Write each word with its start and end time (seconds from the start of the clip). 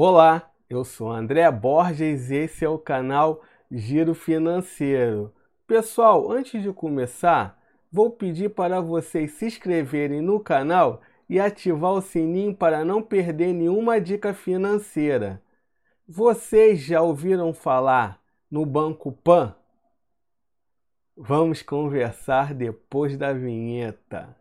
Olá, 0.00 0.48
eu 0.70 0.84
sou 0.84 1.10
André 1.10 1.50
Borges 1.50 2.30
e 2.30 2.36
esse 2.36 2.64
é 2.64 2.68
o 2.68 2.78
canal 2.78 3.42
Giro 3.68 4.14
Financeiro. 4.14 5.34
Pessoal, 5.66 6.30
antes 6.30 6.62
de 6.62 6.72
começar, 6.72 7.60
vou 7.90 8.08
pedir 8.08 8.50
para 8.50 8.80
vocês 8.80 9.32
se 9.32 9.46
inscreverem 9.46 10.20
no 10.20 10.38
canal 10.38 11.02
e 11.28 11.40
ativar 11.40 11.94
o 11.94 12.00
sininho 12.00 12.54
para 12.54 12.84
não 12.84 13.02
perder 13.02 13.52
nenhuma 13.52 14.00
dica 14.00 14.32
financeira. 14.32 15.42
Vocês 16.06 16.78
já 16.78 17.02
ouviram 17.02 17.52
falar 17.52 18.22
no 18.48 18.64
Banco 18.64 19.10
Pan? 19.10 19.52
Vamos 21.16 21.60
conversar 21.60 22.54
depois 22.54 23.16
da 23.16 23.32
vinheta. 23.32 24.36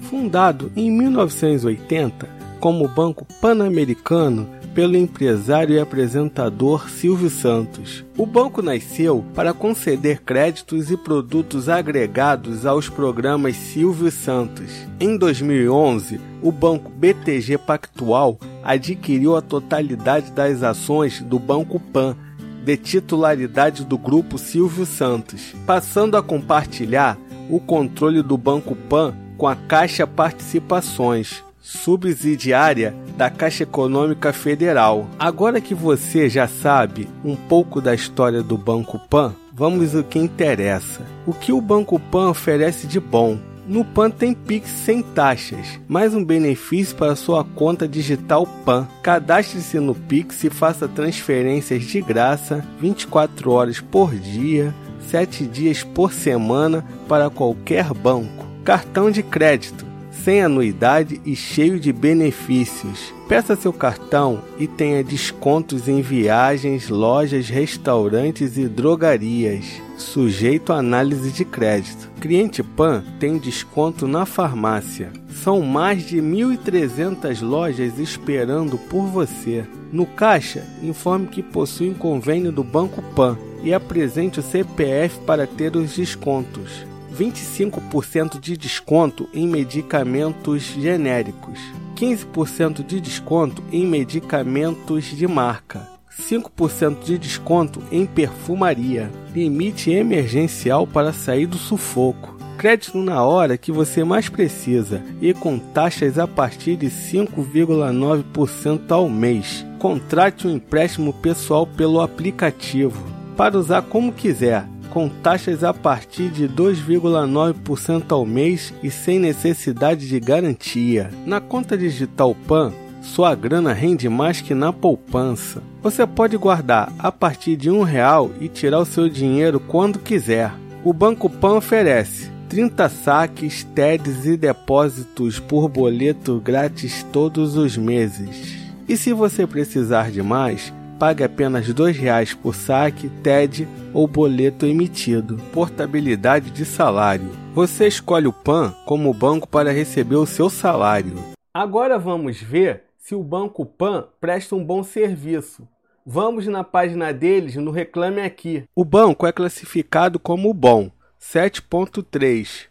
Fundado 0.00 0.70
em 0.76 0.90
1980 0.90 2.28
como 2.60 2.88
Banco 2.88 3.26
Pan-Americano 3.40 4.48
pelo 4.74 4.94
empresário 4.94 5.74
e 5.74 5.80
apresentador 5.80 6.90
Silvio 6.90 7.30
Santos. 7.30 8.04
O 8.14 8.26
banco 8.26 8.60
nasceu 8.60 9.24
para 9.34 9.54
conceder 9.54 10.20
créditos 10.20 10.90
e 10.90 10.98
produtos 10.98 11.70
agregados 11.70 12.66
aos 12.66 12.86
programas 12.86 13.56
Silvio 13.56 14.10
Santos. 14.10 14.70
Em 15.00 15.16
2011, 15.16 16.20
o 16.42 16.52
banco 16.52 16.90
BTG 16.90 17.56
Pactual 17.56 18.38
adquiriu 18.62 19.34
a 19.34 19.40
totalidade 19.40 20.30
das 20.32 20.62
ações 20.62 21.22
do 21.22 21.38
Banco 21.38 21.80
Pan, 21.80 22.14
de 22.62 22.76
titularidade 22.76 23.82
do 23.82 23.96
grupo 23.96 24.36
Silvio 24.36 24.84
Santos, 24.84 25.54
passando 25.64 26.18
a 26.18 26.22
compartilhar 26.22 27.16
o 27.48 27.58
controle 27.58 28.22
do 28.22 28.36
Banco 28.36 28.74
Pan 28.74 29.14
com 29.36 29.46
a 29.46 29.54
Caixa 29.54 30.06
Participações, 30.06 31.44
subsidiária 31.60 32.94
da 33.16 33.28
Caixa 33.28 33.64
Econômica 33.64 34.32
Federal. 34.32 35.06
Agora 35.18 35.60
que 35.60 35.74
você 35.74 36.28
já 36.28 36.46
sabe 36.46 37.08
um 37.24 37.34
pouco 37.34 37.80
da 37.80 37.94
história 37.94 38.42
do 38.42 38.56
Banco 38.56 38.98
Pan, 38.98 39.34
vamos 39.52 39.94
ao 39.94 40.04
que 40.04 40.18
interessa. 40.18 41.02
O 41.26 41.32
que 41.32 41.52
o 41.52 41.60
Banco 41.60 41.98
Pan 41.98 42.30
oferece 42.30 42.86
de 42.86 43.00
bom? 43.00 43.38
No 43.66 43.84
PAN 43.84 44.10
tem 44.10 44.32
Pix 44.32 44.70
sem 44.70 45.02
taxas, 45.02 45.80
mais 45.88 46.14
um 46.14 46.24
benefício 46.24 46.94
para 46.94 47.16
sua 47.16 47.42
conta 47.42 47.88
digital 47.88 48.46
PAN. 48.64 48.86
Cadastre-se 49.02 49.80
no 49.80 49.92
Pix 49.92 50.44
e 50.44 50.50
faça 50.50 50.86
transferências 50.86 51.82
de 51.82 52.00
graça 52.00 52.64
24 52.80 53.50
horas 53.50 53.80
por 53.80 54.14
dia, 54.14 54.72
7 55.08 55.44
dias 55.46 55.82
por 55.82 56.12
semana 56.12 56.84
para 57.08 57.28
qualquer 57.28 57.92
banco 57.92 58.45
cartão 58.66 59.12
de 59.12 59.22
crédito, 59.22 59.86
sem 60.10 60.42
anuidade 60.42 61.20
e 61.24 61.36
cheio 61.36 61.78
de 61.78 61.92
benefícios. 61.92 63.14
Peça 63.28 63.54
seu 63.54 63.72
cartão 63.72 64.42
e 64.58 64.66
tenha 64.66 65.04
descontos 65.04 65.86
em 65.86 66.02
viagens, 66.02 66.88
lojas, 66.88 67.48
restaurantes 67.48 68.58
e 68.58 68.66
drogarias, 68.66 69.80
sujeito 69.96 70.72
a 70.72 70.78
análise 70.78 71.30
de 71.30 71.44
crédito. 71.44 72.10
Cliente 72.20 72.60
PAN 72.60 73.04
tem 73.20 73.38
desconto 73.38 74.08
na 74.08 74.26
farmácia. 74.26 75.12
São 75.28 75.60
mais 75.60 76.04
de 76.04 76.16
1.300 76.16 77.42
lojas 77.42 78.00
esperando 78.00 78.76
por 78.76 79.06
você. 79.06 79.64
No 79.92 80.06
caixa, 80.06 80.66
informe 80.82 81.28
que 81.28 81.40
possui 81.40 81.90
um 81.90 81.94
convênio 81.94 82.50
do 82.50 82.64
Banco 82.64 83.00
PAN 83.14 83.38
e 83.62 83.72
apresente 83.72 84.40
o 84.40 84.42
CPF 84.42 85.20
para 85.20 85.46
ter 85.46 85.76
os 85.76 85.94
descontos. 85.94 86.84
25% 87.16 88.38
de 88.38 88.56
desconto 88.56 89.28
em 89.32 89.48
medicamentos 89.48 90.62
genéricos, 90.62 91.58
15% 91.96 92.84
de 92.84 93.00
desconto 93.00 93.62
em 93.72 93.86
medicamentos 93.86 95.04
de 95.04 95.26
marca, 95.26 95.88
5% 96.20 97.04
de 97.04 97.18
desconto 97.18 97.82
em 97.90 98.06
perfumaria, 98.06 99.10
limite 99.34 99.90
emergencial 99.90 100.86
para 100.86 101.12
sair 101.12 101.46
do 101.46 101.56
sufoco. 101.56 102.36
Crédito 102.58 102.98
na 102.98 103.22
hora 103.22 103.58
que 103.58 103.70
você 103.70 104.02
mais 104.02 104.30
precisa 104.30 105.04
e 105.20 105.34
com 105.34 105.58
taxas 105.58 106.18
a 106.18 106.26
partir 106.26 106.76
de 106.76 106.86
5,9% 106.86 108.90
ao 108.90 109.10
mês. 109.10 109.66
Contrate 109.78 110.46
um 110.46 110.50
empréstimo 110.50 111.12
pessoal 111.12 111.66
pelo 111.66 112.00
aplicativo 112.00 112.98
para 113.36 113.58
usar 113.58 113.82
como 113.82 114.10
quiser 114.10 114.64
com 114.96 115.10
taxas 115.10 115.62
a 115.62 115.74
partir 115.74 116.30
de 116.30 116.48
2,9% 116.48 118.12
ao 118.12 118.24
mês 118.24 118.72
e 118.82 118.90
sem 118.90 119.18
necessidade 119.18 120.08
de 120.08 120.18
garantia. 120.18 121.10
Na 121.26 121.38
conta 121.38 121.76
digital 121.76 122.34
PAN, 122.48 122.72
sua 123.02 123.34
grana 123.34 123.74
rende 123.74 124.08
mais 124.08 124.40
que 124.40 124.54
na 124.54 124.72
poupança. 124.72 125.62
Você 125.82 126.06
pode 126.06 126.38
guardar 126.38 126.90
a 126.98 127.12
partir 127.12 127.56
de 127.56 127.70
um 127.70 127.82
real 127.82 128.30
e 128.40 128.48
tirar 128.48 128.78
o 128.78 128.86
seu 128.86 129.06
dinheiro 129.06 129.60
quando 129.60 129.98
quiser. 129.98 130.50
O 130.82 130.94
Banco 130.94 131.28
Pan 131.28 131.56
oferece 131.56 132.30
30 132.48 132.88
saques, 132.88 133.64
TEDs 133.74 134.24
e 134.24 134.34
depósitos 134.34 135.38
por 135.38 135.68
boleto 135.68 136.40
grátis 136.42 137.02
todos 137.12 137.58
os 137.58 137.76
meses. 137.76 138.56
E 138.88 138.96
se 138.96 139.12
você 139.12 139.46
precisar 139.46 140.10
de 140.10 140.22
mais, 140.22 140.72
pague 140.98 141.22
apenas 141.22 141.66
R$ 141.66 141.74
2,00 141.74 142.36
por 142.36 142.54
saque, 142.54 143.08
TED 143.22 143.68
ou 143.92 144.06
boleto 144.06 144.66
emitido. 144.66 145.36
Portabilidade 145.52 146.50
de 146.50 146.64
salário. 146.64 147.30
Você 147.54 147.86
escolhe 147.86 148.26
o 148.26 148.32
PAN 148.32 148.74
como 148.84 149.14
banco 149.14 149.48
para 149.48 149.72
receber 149.72 150.16
o 150.16 150.26
seu 150.26 150.50
salário. 150.50 151.14
Agora 151.54 151.98
vamos 151.98 152.40
ver 152.40 152.84
se 152.98 153.14
o 153.14 153.22
Banco 153.22 153.64
PAN 153.64 154.08
presta 154.20 154.54
um 154.54 154.64
bom 154.64 154.82
serviço. 154.82 155.66
Vamos 156.04 156.46
na 156.46 156.62
página 156.62 157.12
deles 157.12 157.56
no 157.56 157.70
Reclame 157.70 158.20
Aqui. 158.20 158.64
O 158.74 158.84
banco 158.84 159.26
é 159.26 159.32
classificado 159.32 160.18
como 160.18 160.52
bom, 160.52 160.90
7.3. 161.20 162.66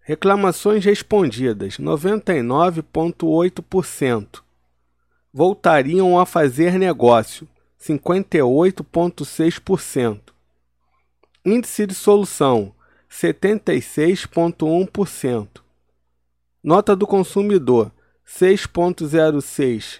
Reclamações 0.00 0.84
respondidas, 0.84 1.78
99,8% 1.78 4.45
voltariam 5.36 6.18
a 6.18 6.24
fazer 6.24 6.78
negócio, 6.78 7.46
58,6%. 7.78 10.32
Índice 11.44 11.86
de 11.86 11.94
solução, 11.94 12.74
76,1%. 13.10 15.60
Nota 16.64 16.96
do 16.96 17.06
consumidor, 17.06 17.92
6,06%. 18.26 19.98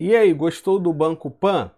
E 0.00 0.16
aí, 0.16 0.32
gostou 0.32 0.78
do 0.78 0.94
Banco 0.94 1.30
Pan? 1.30 1.70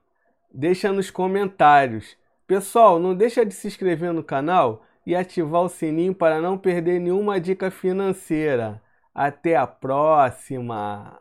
Deixa 0.55 0.93
nos 0.93 1.11
comentários. 1.11 2.17
Pessoal, 2.47 3.01
não 3.01 3.17
deixa 3.17 3.45
de 3.45 3.53
se 3.53 3.67
inscrever 3.67 4.13
no 4.13 4.23
canal 4.23 4.85
e 5.05 5.17
ativar 5.17 5.63
o 5.63 5.69
sininho 5.69 6.15
para 6.15 6.41
não 6.41 6.57
perder 6.57 7.01
nenhuma 7.01 7.41
dica 7.41 7.69
financeira. 7.69 8.81
Até 9.13 9.57
a 9.57 9.67
próxima! 9.67 11.17